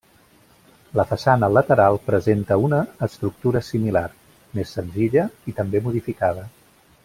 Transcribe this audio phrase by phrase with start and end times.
[0.99, 4.05] La façana lateral presenta una estructura similar,
[4.61, 6.49] més senzilla, i també modificada.